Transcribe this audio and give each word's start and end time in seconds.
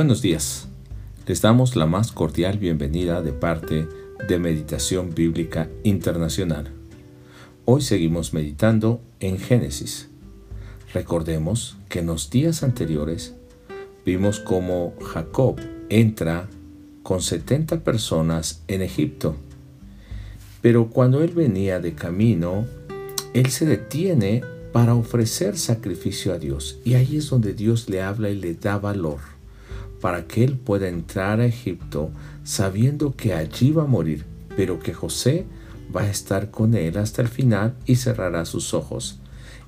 Buenos 0.00 0.22
días. 0.22 0.66
Les 1.26 1.42
damos 1.42 1.76
la 1.76 1.84
más 1.84 2.10
cordial 2.10 2.56
bienvenida 2.56 3.20
de 3.20 3.34
parte 3.34 3.86
de 4.26 4.38
Meditación 4.38 5.14
Bíblica 5.14 5.68
Internacional. 5.82 6.72
Hoy 7.66 7.82
seguimos 7.82 8.32
meditando 8.32 9.02
en 9.20 9.38
Génesis. 9.38 10.08
Recordemos 10.94 11.76
que 11.90 11.98
en 11.98 12.06
los 12.06 12.30
días 12.30 12.62
anteriores 12.62 13.34
vimos 14.06 14.40
cómo 14.40 14.94
Jacob 15.02 15.60
entra 15.90 16.48
con 17.02 17.20
70 17.20 17.80
personas 17.80 18.62
en 18.68 18.80
Egipto. 18.80 19.36
Pero 20.62 20.88
cuando 20.88 21.22
él 21.22 21.32
venía 21.32 21.78
de 21.78 21.94
camino, 21.94 22.64
él 23.34 23.50
se 23.50 23.66
detiene 23.66 24.42
para 24.72 24.94
ofrecer 24.94 25.58
sacrificio 25.58 26.32
a 26.32 26.38
Dios. 26.38 26.78
Y 26.86 26.94
ahí 26.94 27.18
es 27.18 27.28
donde 27.28 27.52
Dios 27.52 27.90
le 27.90 28.00
habla 28.00 28.30
y 28.30 28.36
le 28.36 28.54
da 28.54 28.78
valor 28.78 29.29
para 30.00 30.26
que 30.26 30.44
él 30.44 30.56
pueda 30.56 30.88
entrar 30.88 31.40
a 31.40 31.46
Egipto 31.46 32.10
sabiendo 32.42 33.14
que 33.16 33.34
allí 33.34 33.70
va 33.70 33.84
a 33.84 33.86
morir, 33.86 34.24
pero 34.56 34.80
que 34.80 34.94
José 34.94 35.46
va 35.94 36.02
a 36.02 36.10
estar 36.10 36.50
con 36.50 36.74
él 36.74 36.96
hasta 36.96 37.22
el 37.22 37.28
final 37.28 37.74
y 37.86 37.96
cerrará 37.96 38.44
sus 38.44 38.74
ojos. 38.74 39.18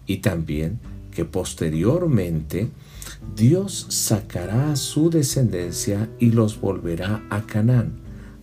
Y 0.07 0.19
también 0.19 0.79
que 1.11 1.25
posteriormente 1.25 2.69
Dios 3.37 3.87
sacará 3.89 4.73
a 4.73 4.77
su 4.77 5.11
descendencia 5.11 6.09
y 6.19 6.31
los 6.31 6.61
volverá 6.61 7.23
a 7.31 7.43
Canaán, 7.43 7.93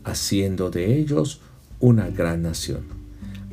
haciendo 0.04 0.70
de 0.70 0.98
ellos 0.98 1.42
una 1.80 2.10
gran 2.10 2.44
nación. 2.44 2.84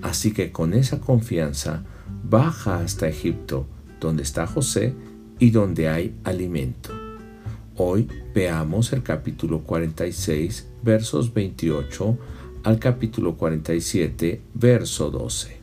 Así 0.02 0.32
que 0.32 0.52
con 0.52 0.74
esa 0.74 1.00
confianza 1.00 1.82
baja 2.22 2.78
hasta 2.80 3.08
Egipto, 3.08 3.66
donde 4.00 4.22
está 4.22 4.46
José 4.46 4.94
y 5.38 5.50
donde 5.50 5.88
hay 5.88 6.14
alimento. 6.24 6.95
Hoy 7.78 8.08
veamos 8.34 8.94
el 8.94 9.02
capítulo 9.02 9.60
46, 9.60 10.66
versos 10.82 11.34
28 11.34 12.16
al 12.64 12.78
capítulo 12.78 13.36
47, 13.36 14.40
verso 14.54 15.10
12. 15.10 15.58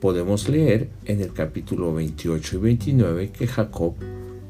Podemos 0.00 0.48
leer 0.48 0.88
en 1.04 1.20
el 1.20 1.34
capítulo 1.34 1.92
28 1.92 2.56
y 2.56 2.60
29 2.60 3.30
que 3.30 3.46
Jacob 3.46 3.96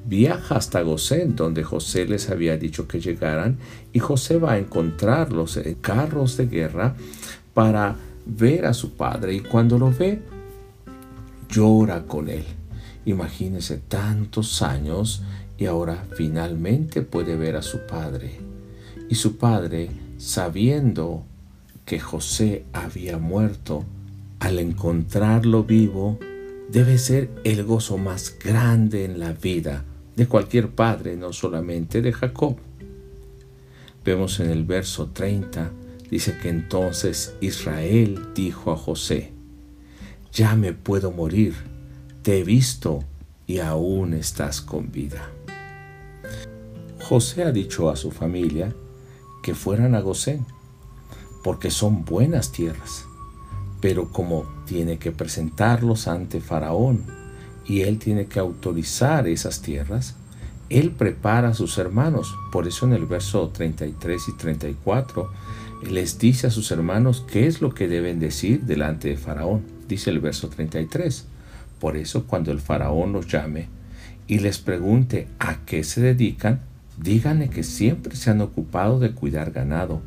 viaja 0.06 0.54
hasta 0.54 0.82
Gosén, 0.82 1.34
donde 1.34 1.64
José 1.64 2.06
les 2.06 2.30
había 2.30 2.56
dicho 2.56 2.86
que 2.86 3.00
llegaran, 3.00 3.58
y 3.92 3.98
José 3.98 4.38
va 4.38 4.52
a 4.52 4.58
encontrarlos 4.58 5.56
en 5.56 5.74
carros 5.74 6.36
de 6.36 6.46
guerra 6.46 6.94
para 7.54 7.96
ver 8.24 8.66
a 8.66 8.72
su 8.72 8.92
padre, 8.92 9.34
y 9.34 9.40
cuando 9.40 9.80
lo 9.80 9.90
ve, 9.90 10.22
llora 11.50 12.04
con 12.06 12.28
él. 12.28 12.44
Imagínese 13.04 13.78
tantos 13.78 14.62
años 14.62 15.24
y 15.58 15.66
ahora 15.66 16.06
finalmente 16.14 17.02
puede 17.02 17.36
ver 17.36 17.56
a 17.56 17.62
su 17.62 17.80
padre. 17.86 18.38
Y 19.08 19.16
su 19.16 19.36
padre, 19.36 19.90
sabiendo 20.16 21.24
que 21.84 21.98
José 21.98 22.64
había 22.72 23.18
muerto, 23.18 23.84
al 24.38 24.60
encontrarlo 24.60 25.64
vivo, 25.64 26.18
debe 26.70 26.96
ser 26.98 27.28
el 27.42 27.64
gozo 27.64 27.98
más 27.98 28.36
grande 28.38 29.04
en 29.04 29.18
la 29.18 29.32
vida 29.32 29.84
de 30.14 30.28
cualquier 30.28 30.70
padre, 30.70 31.16
no 31.16 31.32
solamente 31.32 32.02
de 32.02 32.12
Jacob. 32.12 32.56
Vemos 34.04 34.38
en 34.38 34.50
el 34.50 34.64
verso 34.64 35.08
30, 35.08 35.72
dice 36.08 36.38
que 36.40 36.50
entonces 36.50 37.34
Israel 37.40 38.28
dijo 38.34 38.70
a 38.70 38.76
José, 38.76 39.32
ya 40.32 40.54
me 40.54 40.72
puedo 40.72 41.10
morir, 41.10 41.54
te 42.22 42.38
he 42.38 42.44
visto 42.44 43.02
y 43.46 43.58
aún 43.58 44.14
estás 44.14 44.60
con 44.60 44.92
vida. 44.92 45.32
José 47.08 47.42
ha 47.44 47.52
dicho 47.52 47.88
a 47.88 47.96
su 47.96 48.10
familia 48.10 48.74
que 49.42 49.54
fueran 49.54 49.94
a 49.94 50.02
Gosén, 50.02 50.44
porque 51.42 51.70
son 51.70 52.04
buenas 52.04 52.52
tierras, 52.52 53.06
pero 53.80 54.10
como 54.10 54.44
tiene 54.66 54.98
que 54.98 55.10
presentarlos 55.10 56.06
ante 56.06 56.42
Faraón 56.42 57.06
y 57.64 57.80
él 57.80 57.98
tiene 57.98 58.26
que 58.26 58.40
autorizar 58.40 59.26
esas 59.26 59.62
tierras, 59.62 60.16
él 60.68 60.90
prepara 60.90 61.48
a 61.48 61.54
sus 61.54 61.78
hermanos. 61.78 62.34
Por 62.52 62.68
eso 62.68 62.84
en 62.84 62.92
el 62.92 63.06
verso 63.06 63.48
33 63.48 64.28
y 64.28 64.36
34 64.36 65.30
les 65.90 66.18
dice 66.18 66.48
a 66.48 66.50
sus 66.50 66.70
hermanos 66.72 67.24
qué 67.26 67.46
es 67.46 67.62
lo 67.62 67.72
que 67.72 67.88
deben 67.88 68.20
decir 68.20 68.64
delante 68.64 69.08
de 69.08 69.16
Faraón. 69.16 69.62
Dice 69.88 70.10
el 70.10 70.20
verso 70.20 70.50
33. 70.50 71.24
Por 71.80 71.96
eso 71.96 72.26
cuando 72.26 72.52
el 72.52 72.60
Faraón 72.60 73.14
los 73.14 73.28
llame 73.28 73.70
y 74.26 74.40
les 74.40 74.58
pregunte 74.58 75.26
a 75.38 75.64
qué 75.64 75.84
se 75.84 76.02
dedican, 76.02 76.67
Díganle 77.00 77.48
que 77.48 77.62
siempre 77.62 78.16
se 78.16 78.30
han 78.30 78.40
ocupado 78.40 78.98
de 78.98 79.12
cuidar 79.12 79.52
ganado, 79.52 80.02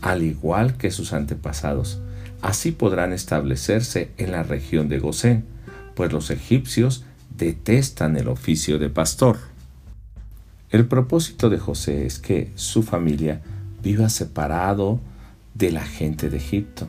al 0.00 0.22
igual 0.22 0.76
que 0.76 0.90
sus 0.90 1.12
antepasados. 1.12 2.00
Así 2.42 2.72
podrán 2.72 3.12
establecerse 3.12 4.10
en 4.18 4.32
la 4.32 4.42
región 4.42 4.88
de 4.88 4.98
Gosén, 4.98 5.44
pues 5.94 6.12
los 6.12 6.30
egipcios 6.30 7.04
detestan 7.36 8.16
el 8.16 8.28
oficio 8.28 8.78
de 8.78 8.90
pastor. 8.90 9.38
El 10.70 10.86
propósito 10.86 11.50
de 11.50 11.58
José 11.58 12.06
es 12.06 12.18
que 12.18 12.52
su 12.54 12.82
familia 12.82 13.40
viva 13.82 14.08
separado 14.08 15.00
de 15.54 15.70
la 15.70 15.84
gente 15.84 16.28
de 16.28 16.36
Egipto 16.36 16.88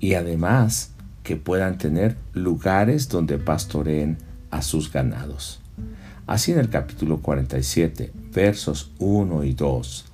y 0.00 0.14
además 0.14 0.92
que 1.22 1.36
puedan 1.36 1.78
tener 1.78 2.16
lugares 2.32 3.08
donde 3.08 3.38
pastoreen 3.38 4.18
a 4.50 4.62
sus 4.62 4.92
ganados. 4.92 5.60
Así 6.26 6.52
en 6.52 6.58
el 6.58 6.68
capítulo 6.68 7.18
47, 7.18 8.12
versos 8.32 8.92
1 8.98 9.44
y 9.44 9.54
2, 9.54 10.04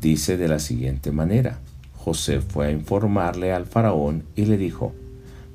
dice 0.00 0.36
de 0.36 0.48
la 0.48 0.58
siguiente 0.58 1.12
manera, 1.12 1.60
José 1.96 2.40
fue 2.40 2.66
a 2.66 2.70
informarle 2.70 3.52
al 3.52 3.66
faraón 3.66 4.24
y 4.34 4.46
le 4.46 4.56
dijo, 4.56 4.94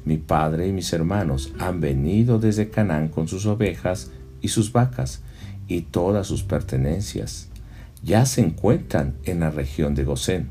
mi 0.05 0.17
padre 0.17 0.67
y 0.67 0.71
mis 0.71 0.91
hermanos 0.93 1.53
han 1.59 1.81
venido 1.81 2.39
desde 2.39 2.69
Canaán 2.69 3.09
con 3.09 3.27
sus 3.27 3.45
ovejas 3.45 4.11
y 4.41 4.47
sus 4.47 4.71
vacas 4.71 5.21
y 5.67 5.81
todas 5.81 6.25
sus 6.25 6.43
pertenencias. 6.43 7.49
Ya 8.03 8.25
se 8.25 8.41
encuentran 8.41 9.15
en 9.25 9.41
la 9.41 9.51
región 9.51 9.93
de 9.93 10.05
Gosén. 10.05 10.47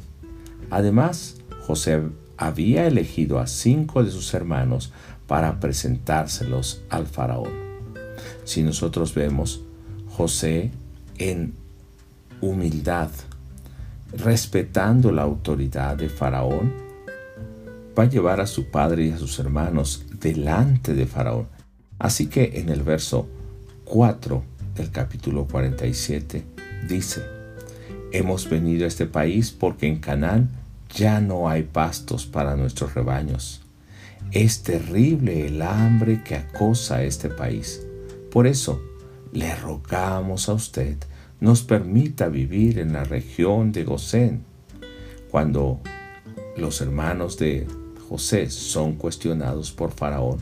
Además, 0.70 1.38
José 1.66 2.02
había 2.36 2.86
elegido 2.86 3.40
a 3.40 3.46
cinco 3.46 4.04
de 4.04 4.10
sus 4.10 4.32
hermanos 4.34 4.92
para 5.26 5.58
presentárselos 5.58 6.82
al 6.90 7.06
faraón. 7.06 7.67
Si 8.44 8.62
nosotros 8.62 9.14
vemos 9.14 9.62
José 10.08 10.70
en 11.18 11.54
humildad, 12.40 13.10
respetando 14.16 15.12
la 15.12 15.22
autoridad 15.22 15.96
de 15.96 16.08
Faraón, 16.08 16.72
va 17.98 18.04
a 18.04 18.08
llevar 18.08 18.40
a 18.40 18.46
su 18.46 18.70
padre 18.70 19.06
y 19.06 19.10
a 19.10 19.18
sus 19.18 19.38
hermanos 19.38 20.04
delante 20.20 20.94
de 20.94 21.06
Faraón. 21.06 21.48
Así 21.98 22.28
que 22.28 22.60
en 22.60 22.68
el 22.68 22.82
verso 22.82 23.28
4 23.84 24.42
del 24.76 24.90
capítulo 24.90 25.46
47 25.46 26.44
dice, 26.88 27.22
Hemos 28.12 28.48
venido 28.48 28.84
a 28.84 28.88
este 28.88 29.06
país 29.06 29.50
porque 29.50 29.86
en 29.86 29.98
Canaán 29.98 30.50
ya 30.94 31.20
no 31.20 31.48
hay 31.48 31.64
pastos 31.64 32.24
para 32.24 32.56
nuestros 32.56 32.94
rebaños. 32.94 33.60
Es 34.30 34.62
terrible 34.62 35.46
el 35.46 35.62
hambre 35.62 36.22
que 36.22 36.36
acosa 36.36 36.96
a 36.96 37.02
este 37.02 37.28
país. 37.28 37.82
Por 38.30 38.46
eso, 38.46 38.80
le 39.32 39.54
rogamos 39.56 40.48
a 40.48 40.54
usted 40.54 40.96
nos 41.40 41.62
permita 41.62 42.28
vivir 42.28 42.78
en 42.78 42.92
la 42.92 43.04
región 43.04 43.72
de 43.72 43.84
Gosén. 43.84 44.42
Cuando 45.30 45.80
los 46.56 46.80
hermanos 46.80 47.38
de 47.38 47.66
José 48.08 48.50
son 48.50 48.94
cuestionados 48.94 49.70
por 49.70 49.92
Faraón, 49.92 50.38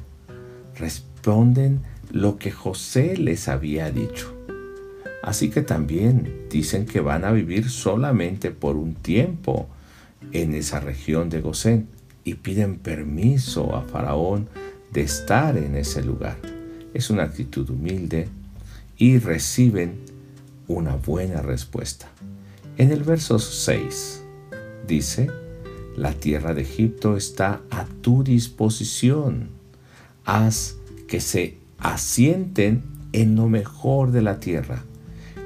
responden 0.77 1.83
lo 2.11 2.39
que 2.39 2.51
José 2.51 3.17
les 3.17 3.49
había 3.49 3.91
dicho. 3.91 4.33
Así 5.23 5.51
que 5.51 5.63
también 5.63 6.47
dicen 6.49 6.87
que 6.87 7.01
van 7.01 7.25
a 7.25 7.33
vivir 7.33 7.69
solamente 7.69 8.53
por 8.53 8.77
un 8.77 8.95
tiempo 8.95 9.69
en 10.33 10.55
esa 10.55 10.81
región 10.81 11.29
de 11.29 11.41
Gosén 11.41 11.89
y 12.25 12.35
piden 12.35 12.79
permiso 12.79 13.75
a 13.75 13.83
Faraón 13.83 14.49
de 14.93 15.03
estar 15.03 15.59
en 15.59 15.77
ese 15.77 16.03
lugar 16.03 16.56
es 16.97 17.11
una 17.11 17.25
actitud 17.25 17.69
humilde 17.69 18.29
y 18.97 19.19
reciben 19.19 20.01
una 20.67 20.97
buena 20.97 21.43
respuesta. 21.43 22.09
En 22.79 22.91
el 22.91 23.05
verso 23.05 23.39
6 23.39 24.23
dice, 24.87 25.31
la 25.97 26.13
tierra 26.13 26.55
de 26.55 26.63
Egipto 26.63 27.17
está 27.17 27.61
a 27.71 27.85
tu 28.01 28.25
disposición. 28.25 29.51
Haz 30.25 30.77
que 31.07 31.21
se 31.21 31.59
asienten 31.79 32.83
en 33.13 33.37
lo 33.37 33.49
mejor 33.49 34.11
de 34.11 34.23
la 34.23 34.41
tierra, 34.41 34.83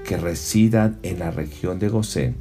que 0.04 0.16
residan 0.16 0.98
en 1.02 1.18
la 1.18 1.32
región 1.32 1.78
de 1.80 1.88
Gosén. 1.88 2.36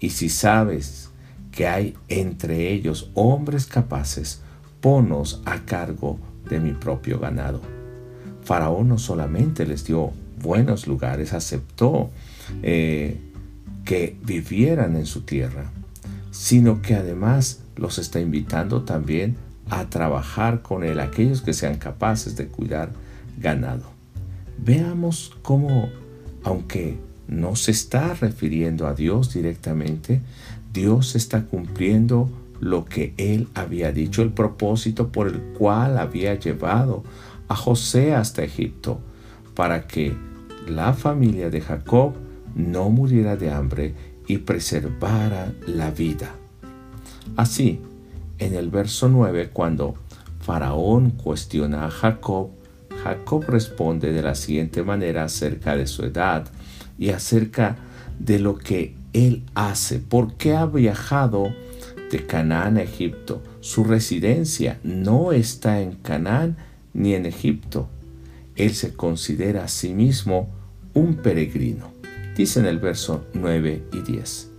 Y 0.00 0.10
si 0.10 0.28
sabes 0.28 1.10
que 1.50 1.66
hay 1.66 1.94
entre 2.08 2.72
ellos 2.72 3.10
hombres 3.14 3.66
capaces, 3.66 4.42
ponos 4.80 5.40
a 5.46 5.64
cargo 5.64 6.18
de 6.48 6.60
mi 6.60 6.72
propio 6.72 7.18
ganado. 7.18 7.73
Faraón 8.44 8.88
no 8.88 8.98
solamente 8.98 9.66
les 9.66 9.84
dio 9.84 10.12
buenos 10.42 10.86
lugares, 10.86 11.32
aceptó 11.32 12.10
eh, 12.62 13.18
que 13.84 14.16
vivieran 14.24 14.96
en 14.96 15.06
su 15.06 15.22
tierra, 15.22 15.70
sino 16.30 16.82
que 16.82 16.94
además 16.94 17.60
los 17.76 17.98
está 17.98 18.20
invitando 18.20 18.82
también 18.82 19.36
a 19.70 19.88
trabajar 19.88 20.62
con 20.62 20.84
él, 20.84 21.00
aquellos 21.00 21.42
que 21.42 21.54
sean 21.54 21.76
capaces 21.76 22.36
de 22.36 22.48
cuidar 22.48 22.90
ganado. 23.38 23.84
Veamos 24.58 25.36
cómo, 25.42 25.88
aunque 26.42 26.98
no 27.26 27.56
se 27.56 27.70
está 27.70 28.14
refiriendo 28.14 28.86
a 28.86 28.94
Dios 28.94 29.32
directamente, 29.32 30.20
Dios 30.72 31.16
está 31.16 31.44
cumpliendo 31.44 32.30
lo 32.60 32.84
que 32.84 33.14
él 33.16 33.48
había 33.54 33.92
dicho, 33.92 34.22
el 34.22 34.30
propósito 34.30 35.08
por 35.08 35.28
el 35.28 35.40
cual 35.58 35.98
había 35.98 36.34
llevado 36.34 37.04
a 37.48 37.56
José 37.56 38.14
hasta 38.14 38.42
Egipto, 38.42 39.00
para 39.54 39.86
que 39.86 40.16
la 40.68 40.92
familia 40.94 41.50
de 41.50 41.60
Jacob 41.60 42.14
no 42.54 42.90
muriera 42.90 43.36
de 43.36 43.50
hambre 43.50 43.94
y 44.26 44.38
preservara 44.38 45.52
la 45.66 45.90
vida. 45.90 46.34
Así, 47.36 47.80
en 48.38 48.54
el 48.54 48.70
verso 48.70 49.08
9, 49.08 49.50
cuando 49.52 49.94
Faraón 50.40 51.10
cuestiona 51.10 51.86
a 51.86 51.90
Jacob, 51.90 52.50
Jacob 53.02 53.44
responde 53.48 54.12
de 54.12 54.22
la 54.22 54.34
siguiente 54.34 54.82
manera 54.82 55.24
acerca 55.24 55.76
de 55.76 55.86
su 55.86 56.04
edad 56.04 56.46
y 56.98 57.10
acerca 57.10 57.76
de 58.18 58.38
lo 58.38 58.56
que 58.56 58.94
él 59.12 59.44
hace, 59.54 59.98
por 59.98 60.34
qué 60.34 60.54
ha 60.54 60.66
viajado 60.66 61.52
de 62.10 62.26
Canaán 62.26 62.76
a 62.76 62.82
Egipto. 62.82 63.42
Su 63.60 63.84
residencia 63.84 64.78
no 64.82 65.32
está 65.32 65.80
en 65.80 65.92
Canaán 65.92 66.56
ni 66.94 67.14
en 67.14 67.26
Egipto. 67.26 67.88
Él 68.56 68.72
se 68.74 68.94
considera 68.94 69.64
a 69.64 69.68
sí 69.68 69.92
mismo 69.92 70.48
un 70.94 71.16
peregrino. 71.16 71.92
Dice 72.36 72.60
en 72.60 72.66
el 72.66 72.78
verso 72.78 73.26
9 73.34 73.84
y 73.92 74.00
10. 74.00 74.50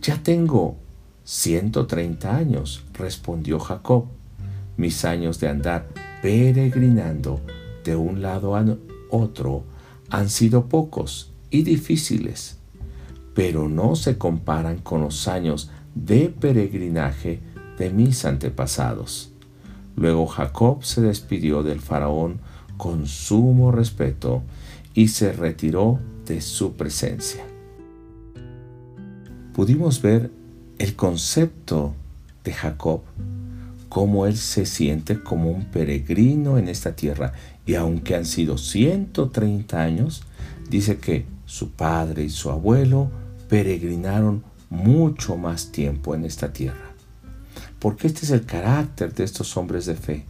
Ya 0.00 0.22
tengo 0.22 0.76
130 1.24 2.36
años, 2.36 2.84
respondió 2.94 3.58
Jacob. 3.58 4.06
Mis 4.76 5.04
años 5.04 5.40
de 5.40 5.48
andar 5.48 5.88
peregrinando 6.22 7.40
de 7.84 7.96
un 7.96 8.22
lado 8.22 8.56
a 8.56 8.64
otro 9.10 9.64
han 10.10 10.28
sido 10.28 10.68
pocos 10.68 11.32
y 11.50 11.62
difíciles, 11.62 12.58
pero 13.34 13.68
no 13.68 13.96
se 13.96 14.18
comparan 14.18 14.78
con 14.78 15.00
los 15.00 15.28
años 15.28 15.70
de 15.94 16.28
peregrinaje 16.28 17.40
de 17.78 17.90
mis 17.90 18.24
antepasados. 18.24 19.35
Luego 19.96 20.26
Jacob 20.26 20.84
se 20.84 21.00
despidió 21.00 21.62
del 21.62 21.80
faraón 21.80 22.38
con 22.76 23.06
sumo 23.06 23.72
respeto 23.72 24.42
y 24.94 25.08
se 25.08 25.32
retiró 25.32 25.98
de 26.26 26.40
su 26.40 26.74
presencia. 26.74 27.44
Pudimos 29.54 30.02
ver 30.02 30.30
el 30.78 30.94
concepto 30.96 31.94
de 32.44 32.52
Jacob, 32.52 33.00
cómo 33.88 34.26
él 34.26 34.36
se 34.36 34.66
siente 34.66 35.22
como 35.22 35.50
un 35.50 35.64
peregrino 35.64 36.58
en 36.58 36.68
esta 36.68 36.94
tierra. 36.94 37.32
Y 37.64 37.74
aunque 37.74 38.14
han 38.14 38.26
sido 38.26 38.58
130 38.58 39.82
años, 39.82 40.22
dice 40.68 40.98
que 40.98 41.24
su 41.46 41.70
padre 41.70 42.24
y 42.24 42.28
su 42.28 42.50
abuelo 42.50 43.10
peregrinaron 43.48 44.44
mucho 44.68 45.36
más 45.36 45.72
tiempo 45.72 46.14
en 46.14 46.24
esta 46.24 46.52
tierra. 46.52 46.85
Porque 47.86 48.08
este 48.08 48.24
es 48.24 48.32
el 48.32 48.44
carácter 48.44 49.14
de 49.14 49.22
estos 49.22 49.56
hombres 49.56 49.86
de 49.86 49.94
fe. 49.94 50.26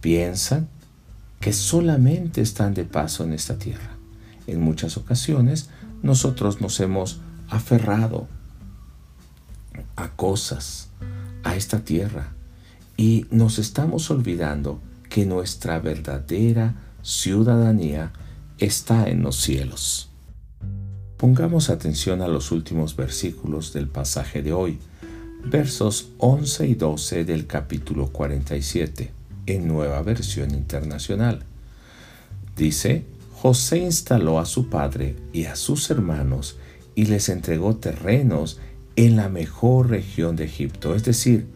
Piensan 0.00 0.70
que 1.38 1.52
solamente 1.52 2.40
están 2.40 2.72
de 2.72 2.84
paso 2.84 3.24
en 3.24 3.34
esta 3.34 3.58
tierra. 3.58 3.98
En 4.46 4.62
muchas 4.62 4.96
ocasiones 4.96 5.68
nosotros 6.02 6.62
nos 6.62 6.80
hemos 6.80 7.20
aferrado 7.50 8.26
a 9.96 10.08
cosas, 10.12 10.88
a 11.44 11.56
esta 11.56 11.80
tierra, 11.80 12.32
y 12.96 13.26
nos 13.30 13.58
estamos 13.58 14.10
olvidando 14.10 14.80
que 15.10 15.26
nuestra 15.26 15.80
verdadera 15.80 16.74
ciudadanía 17.02 18.14
está 18.56 19.10
en 19.10 19.22
los 19.22 19.36
cielos. 19.36 20.08
Pongamos 21.18 21.68
atención 21.68 22.22
a 22.22 22.28
los 22.28 22.50
últimos 22.50 22.96
versículos 22.96 23.74
del 23.74 23.88
pasaje 23.88 24.40
de 24.40 24.54
hoy, 24.54 24.78
versos 25.44 26.10
11 26.18 26.66
y 26.66 26.74
12 26.74 27.24
del 27.24 27.46
capítulo 27.46 28.08
47, 28.08 29.10
en 29.46 29.68
nueva 29.68 30.02
versión 30.02 30.50
internacional. 30.50 31.44
Dice, 32.56 33.04
José 33.32 33.78
instaló 33.78 34.40
a 34.40 34.46
su 34.46 34.68
padre 34.68 35.16
y 35.32 35.44
a 35.44 35.56
sus 35.56 35.90
hermanos 35.90 36.56
y 36.94 37.06
les 37.06 37.28
entregó 37.28 37.76
terrenos 37.76 38.58
en 38.96 39.16
la 39.16 39.28
mejor 39.28 39.90
región 39.90 40.34
de 40.34 40.44
Egipto, 40.44 40.94
es 40.94 41.04
decir, 41.04 41.46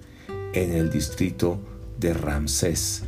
en 0.54 0.72
el 0.72 0.90
distrito 0.90 1.58
de 1.98 2.14
Ramsés, 2.14 3.02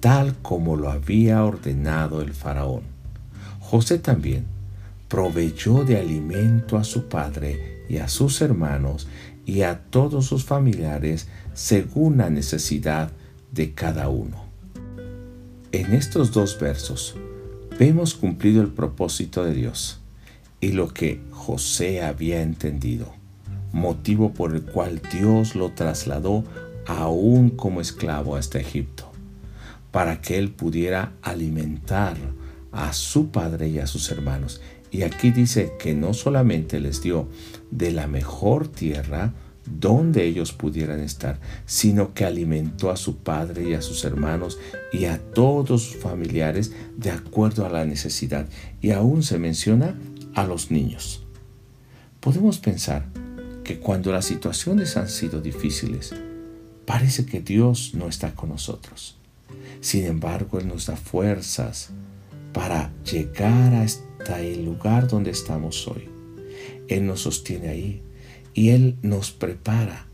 tal 0.00 0.34
como 0.40 0.76
lo 0.76 0.90
había 0.90 1.44
ordenado 1.44 2.22
el 2.22 2.32
faraón. 2.32 2.82
José 3.60 3.98
también 3.98 4.46
proveyó 5.08 5.84
de 5.84 5.98
alimento 5.98 6.78
a 6.78 6.84
su 6.84 7.08
padre 7.08 7.84
y 7.88 7.98
a 7.98 8.08
sus 8.08 8.40
hermanos 8.40 9.06
y 9.46 9.62
a 9.62 9.80
todos 9.90 10.26
sus 10.26 10.44
familiares 10.44 11.28
según 11.52 12.18
la 12.18 12.30
necesidad 12.30 13.10
de 13.52 13.72
cada 13.72 14.08
uno. 14.08 14.44
En 15.72 15.92
estos 15.92 16.32
dos 16.32 16.58
versos 16.58 17.16
vemos 17.78 18.14
cumplido 18.14 18.62
el 18.62 18.68
propósito 18.68 19.44
de 19.44 19.54
Dios 19.54 20.00
y 20.60 20.72
lo 20.72 20.94
que 20.94 21.20
José 21.30 22.02
había 22.02 22.42
entendido 22.42 23.12
motivo 23.74 24.32
por 24.32 24.54
el 24.54 24.62
cual 24.62 25.02
Dios 25.12 25.56
lo 25.56 25.72
trasladó 25.72 26.44
aún 26.86 27.50
como 27.50 27.80
esclavo 27.80 28.36
hasta 28.36 28.60
Egipto, 28.60 29.10
para 29.90 30.20
que 30.20 30.38
él 30.38 30.52
pudiera 30.52 31.12
alimentar 31.22 32.16
a 32.70 32.92
su 32.92 33.30
padre 33.30 33.68
y 33.68 33.80
a 33.80 33.86
sus 33.86 34.10
hermanos. 34.10 34.60
Y 34.94 35.02
aquí 35.02 35.32
dice 35.32 35.72
que 35.76 35.92
no 35.92 36.14
solamente 36.14 36.78
les 36.78 37.02
dio 37.02 37.28
de 37.72 37.90
la 37.90 38.06
mejor 38.06 38.68
tierra 38.68 39.34
donde 39.66 40.24
ellos 40.24 40.52
pudieran 40.52 41.00
estar, 41.00 41.40
sino 41.66 42.14
que 42.14 42.24
alimentó 42.24 42.92
a 42.92 42.96
su 42.96 43.16
padre 43.16 43.68
y 43.68 43.74
a 43.74 43.82
sus 43.82 44.04
hermanos 44.04 44.56
y 44.92 45.06
a 45.06 45.18
todos 45.18 45.82
sus 45.82 45.96
familiares 45.96 46.70
de 46.96 47.10
acuerdo 47.10 47.66
a 47.66 47.70
la 47.70 47.84
necesidad. 47.84 48.46
Y 48.80 48.92
aún 48.92 49.24
se 49.24 49.40
menciona 49.40 49.98
a 50.32 50.46
los 50.46 50.70
niños. 50.70 51.24
Podemos 52.20 52.58
pensar, 52.60 53.04
que 53.64 53.80
cuando 53.80 54.12
las 54.12 54.26
situaciones 54.26 54.96
han 54.96 55.08
sido 55.08 55.40
difíciles, 55.40 56.14
parece 56.86 57.26
que 57.26 57.40
Dios 57.40 57.94
no 57.94 58.06
está 58.06 58.32
con 58.36 58.50
nosotros. 58.50 59.16
Sin 59.80 60.04
embargo, 60.04 60.60
Él 60.60 60.68
nos 60.68 60.86
da 60.86 60.94
fuerzas 60.94 61.90
para 62.52 62.92
llegar 63.02 63.74
el 64.32 64.64
lugar 64.64 65.08
donde 65.08 65.30
estamos 65.30 65.86
hoy. 65.86 66.08
Él 66.88 67.06
nos 67.06 67.20
sostiene 67.20 67.68
ahí 67.68 68.02
y 68.52 68.70
Él 68.70 68.96
nos 69.02 69.30
prepara. 69.30 70.06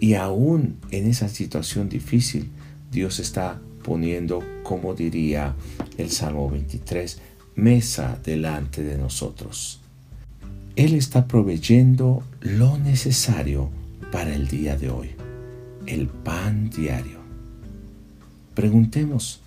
Y 0.00 0.14
aún 0.14 0.78
en 0.90 1.06
esa 1.06 1.28
situación 1.28 1.88
difícil, 1.88 2.50
Dios 2.90 3.18
está 3.18 3.60
poniendo, 3.82 4.42
como 4.62 4.94
diría 4.94 5.54
el 5.98 6.10
Salmo 6.10 6.48
23, 6.48 7.20
mesa 7.56 8.18
delante 8.24 8.82
de 8.82 8.96
nosotros. 8.96 9.80
Él 10.76 10.94
está 10.94 11.26
proveyendo 11.26 12.22
lo 12.40 12.78
necesario 12.78 13.70
para 14.12 14.34
el 14.34 14.48
día 14.48 14.76
de 14.76 14.90
hoy, 14.90 15.10
el 15.86 16.08
pan 16.08 16.70
diario. 16.70 17.18
Preguntemos 18.54 19.40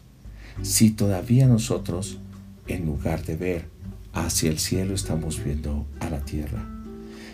si 0.61 0.91
todavía 0.91 1.47
nosotros, 1.47 2.19
en 2.67 2.85
lugar 2.85 3.25
de 3.25 3.35
ver 3.35 3.72
hacia 4.13 4.49
el 4.49 4.59
cielo, 4.59 4.93
estamos 4.93 5.43
viendo 5.43 5.85
a 5.99 6.09
la 6.09 6.19
tierra. 6.23 6.65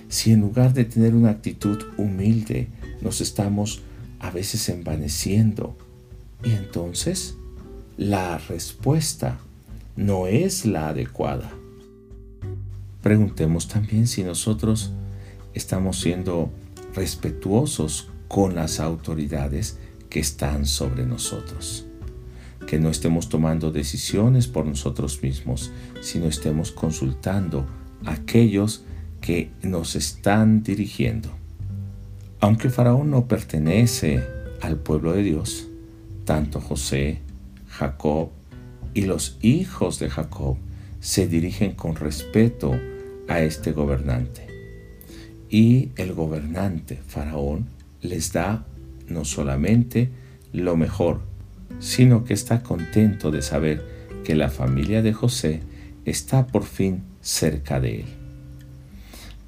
Si 0.07 0.31
en 0.31 0.41
lugar 0.41 0.74
de 0.74 0.86
tener 0.86 1.13
una 1.13 1.29
actitud 1.29 1.77
humilde, 1.98 2.67
nos 3.01 3.21
estamos 3.21 3.81
a 4.19 4.31
veces 4.31 4.67
envaneciendo. 4.69 5.77
Y 6.43 6.51
entonces 6.51 7.36
la 7.98 8.38
respuesta 8.38 9.39
no 9.95 10.27
es 10.27 10.65
la 10.65 10.89
adecuada. 10.89 11.51
Preguntemos 13.03 13.67
también 13.67 14.07
si 14.07 14.24
nosotros 14.24 14.91
estamos 15.53 16.00
siendo 16.00 16.50
respetuosos 16.95 18.09
con 18.27 18.55
las 18.55 18.79
autoridades 18.79 19.77
que 20.09 20.19
están 20.19 20.65
sobre 20.65 21.05
nosotros. 21.05 21.88
Que 22.70 22.78
no 22.78 22.92
estemos 22.92 23.30
tomando 23.30 23.72
decisiones 23.72 24.48
por 24.48 24.64
nosotros 24.68 25.24
mismos, 25.24 25.72
sino 26.02 26.28
estemos 26.28 26.72
consultando 26.72 27.66
a 28.06 28.12
aquellos 28.14 28.84
que 29.22 29.50
nos 29.64 29.96
están 29.96 30.62
dirigiendo. 30.62 31.30
Aunque 32.40 32.70
Faraón 32.70 33.10
no 33.10 33.28
pertenece 33.28 34.24
al 34.62 34.78
pueblo 34.78 35.14
de 35.14 35.24
Dios, 35.24 35.68
tanto 36.26 36.62
José, 36.62 37.22
Jacob 37.70 38.30
y 38.94 39.06
los 39.06 39.40
hijos 39.42 39.98
de 39.98 40.12
Jacob 40.12 40.58
se 41.00 41.28
dirigen 41.28 41.72
con 41.72 41.96
respeto 41.96 42.80
a 43.28 43.42
este 43.42 43.72
gobernante. 43.72 44.46
Y 45.50 45.90
el 45.96 46.14
gobernante, 46.14 47.02
Faraón, 47.08 47.66
les 48.04 48.32
da 48.32 48.68
no 49.08 49.26
solamente 49.26 50.12
lo 50.54 50.78
mejor, 50.78 51.22
sino 51.79 52.24
que 52.24 52.33
está 52.33 52.62
contento 52.62 53.31
de 53.31 53.41
saber 53.41 53.83
que 54.24 54.36
la 54.36 54.50
familia 54.50 55.01
de 55.01 55.13
José 55.13 55.62
está 56.05 56.48
por 56.48 56.63
fin 56.63 57.03
cerca 57.21 57.79
de 57.79 58.01
él. 58.01 58.05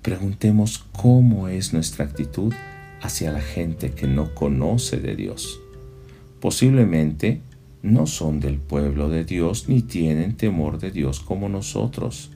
Preguntemos 0.02 0.86
cómo 0.94 1.48
es 1.48 1.74
nuestra 1.74 2.06
actitud 2.06 2.54
hacia 3.02 3.32
la 3.32 3.42
gente 3.42 3.92
que 3.92 4.08
no 4.08 4.34
conoce 4.34 4.98
de 4.98 5.16
Dios. 5.16 5.60
Posiblemente 6.40 7.42
no 7.84 8.08
son 8.08 8.40
del 8.40 8.58
pueblo 8.58 9.10
de 9.10 9.26
Dios 9.26 9.68
ni 9.68 9.82
tienen 9.82 10.36
temor 10.36 10.80
de 10.80 10.92
Dios 10.92 11.20
como 11.20 11.50
nosotros, 11.50 12.32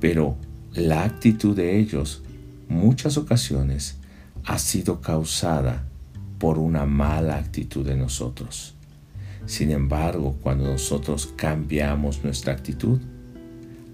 pero 0.00 0.36
la 0.74 1.04
actitud 1.04 1.56
de 1.56 1.78
ellos 1.78 2.22
muchas 2.68 3.16
ocasiones 3.16 3.96
ha 4.44 4.58
sido 4.58 5.00
causada 5.00 5.84
por 6.38 6.58
una 6.58 6.86
mala 6.86 7.36
actitud 7.36 7.86
de 7.86 7.96
nosotros. 7.96 8.74
Sin 9.46 9.70
embargo, 9.70 10.36
cuando 10.42 10.64
nosotros 10.64 11.32
cambiamos 11.36 12.22
nuestra 12.24 12.52
actitud, 12.52 13.00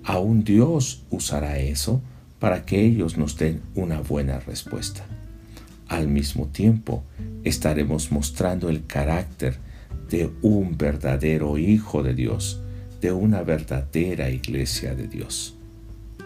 aún 0.05 0.45
Dios 0.45 1.05
usará 1.11 1.59
eso 1.59 2.03
para 2.39 2.65
que 2.65 2.85
ellos 2.85 3.17
nos 3.17 3.37
den 3.37 3.63
una 3.75 4.01
buena 4.01 4.41
respuesta. 4.41 5.05
Al 5.89 6.07
mismo 6.09 6.47
tiempo, 6.47 7.03
estaremos 7.45 8.13
mostrando 8.13 8.69
el 8.69 8.85
carácter 8.87 9.57
de 10.11 10.31
un 10.43 10.77
verdadero 10.77 11.59
Hijo 11.59 12.03
de 12.03 12.15
Dios, 12.15 12.61
de 13.01 13.13
una 13.13 13.43
verdadera 13.43 14.31
iglesia 14.31 14.95
de 14.95 15.09
Dios. 15.09 15.55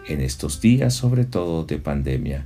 En 0.07 0.19
estos 0.19 0.59
días, 0.59 0.93
sobre 0.93 1.23
todo 1.23 1.63
de 1.63 1.77
pandemia, 1.77 2.45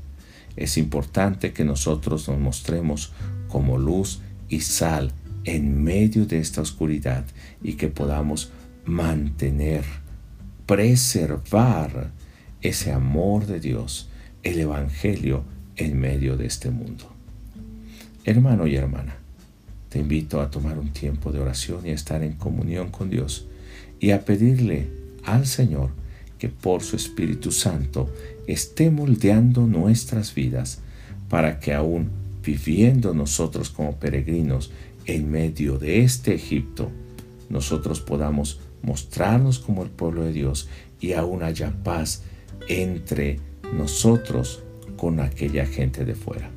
es 0.56 0.78
importante 0.78 1.54
que 1.54 1.64
nosotros 1.64 2.28
nos 2.28 2.40
mostremos 2.40 3.14
como 3.48 3.78
luz 3.78 4.20
y 4.50 4.62
sal 4.62 5.12
en 5.44 5.84
medio 5.84 6.26
de 6.26 6.40
esta 6.40 6.62
oscuridad 6.62 7.26
y 7.64 7.74
que 7.74 7.88
podamos 7.88 8.52
mantener, 8.86 9.84
preservar 10.66 12.12
ese 12.62 12.92
amor 12.92 13.46
de 13.46 13.60
Dios, 13.60 14.10
el 14.44 14.60
Evangelio 14.60 15.44
en 15.76 16.00
medio 16.00 16.38
de 16.38 16.46
este 16.48 16.70
mundo. 16.70 17.06
Hermano 18.26 18.68
y 18.68 18.76
hermana, 18.76 19.16
te 19.90 20.00
invito 20.00 20.42
a 20.42 20.52
tomar 20.52 20.78
un 20.78 20.92
tiempo 20.92 21.32
de 21.32 21.40
oración 21.40 21.86
y 21.86 21.90
a 21.92 21.94
estar 21.94 22.24
en 22.24 22.34
comunión 22.34 22.90
con 22.90 23.10
Dios 23.10 23.48
y 24.00 24.12
a 24.12 24.26
pedirle 24.26 24.88
al 25.24 25.46
Señor 25.46 25.92
que 26.38 26.50
por 26.50 26.84
su 26.84 26.96
Espíritu 26.96 27.52
Santo 27.52 28.14
esté 28.48 28.92
moldeando 28.92 29.66
nuestras 29.66 30.36
vidas 30.36 30.80
para 31.30 31.60
que 31.60 31.74
aún 31.74 32.10
viviendo 32.44 33.14
nosotros 33.14 33.70
como 33.70 33.96
peregrinos 33.98 34.72
en 35.08 35.32
medio 35.32 35.80
de 35.80 36.04
este 36.04 36.36
Egipto, 36.36 36.92
nosotros 37.50 38.02
podamos 38.02 38.60
mostrarnos 38.84 39.58
como 39.60 39.84
el 39.84 39.90
pueblo 39.90 40.24
de 40.24 40.34
Dios 40.34 40.68
y 41.00 41.14
aún 41.14 41.44
haya 41.44 41.72
paz 41.84 42.24
entre 42.68 43.40
nosotros 43.74 44.64
con 44.96 45.20
aquella 45.20 45.66
gente 45.66 46.06
de 46.06 46.14
fuera. 46.16 46.50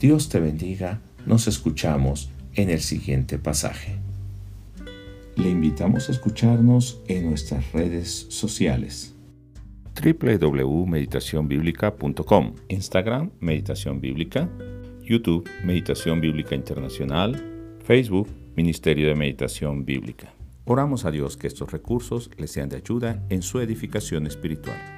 Dios 0.00 0.28
te 0.28 0.40
bendiga, 0.40 1.00
nos 1.24 1.46
escuchamos 1.48 2.30
en 2.54 2.70
el 2.70 2.80
siguiente 2.80 3.38
pasaje. 3.38 3.96
Le 5.36 5.48
invitamos 5.50 6.08
a 6.08 6.12
escucharnos 6.12 7.00
en 7.08 7.28
nuestras 7.28 7.72
redes 7.72 8.26
sociales. 8.30 9.14
www.meditacionbiblica.com 10.02 12.54
Instagram 12.68 13.30
Meditación 13.40 14.00
Bíblica. 14.00 14.48
YouTube 15.02 15.48
Meditación 15.64 16.20
Bíblica 16.20 16.54
Internacional 16.54 17.55
Facebook, 17.86 18.26
Ministerio 18.56 19.06
de 19.06 19.14
Meditación 19.14 19.84
Bíblica. 19.84 20.34
Oramos 20.64 21.04
a 21.04 21.12
Dios 21.12 21.36
que 21.36 21.46
estos 21.46 21.70
recursos 21.70 22.32
les 22.36 22.50
sean 22.50 22.68
de 22.68 22.78
ayuda 22.78 23.24
en 23.28 23.42
su 23.42 23.60
edificación 23.60 24.26
espiritual. 24.26 24.95